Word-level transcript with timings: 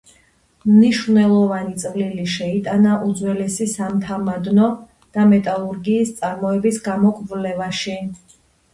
მნიშვნელოვანი 0.69 1.75
წვლილი 1.83 2.25
შეიტანა 2.37 2.95
უძველესი 3.11 3.69
სამთამადნო 3.75 4.73
და 5.21 5.29
მეტალურგიის 5.37 6.19
წარმოების 6.19 6.85
გამოკვლევაში. 6.91 8.01